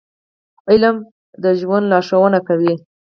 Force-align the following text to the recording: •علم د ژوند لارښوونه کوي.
•علم 0.69 0.97
د 1.43 1.45
ژوند 1.59 1.85
لارښوونه 1.91 2.39
کوي. 2.47 2.73